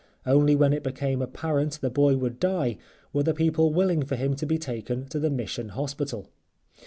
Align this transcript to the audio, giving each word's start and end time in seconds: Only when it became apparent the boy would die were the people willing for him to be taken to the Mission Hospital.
Only 0.25 0.55
when 0.55 0.73
it 0.73 0.81
became 0.81 1.21
apparent 1.21 1.79
the 1.79 1.91
boy 1.91 2.17
would 2.17 2.39
die 2.39 2.79
were 3.13 3.21
the 3.21 3.35
people 3.35 3.71
willing 3.71 4.01
for 4.03 4.15
him 4.15 4.35
to 4.37 4.47
be 4.47 4.57
taken 4.57 5.05
to 5.09 5.19
the 5.19 5.29
Mission 5.29 5.69
Hospital. 5.69 6.27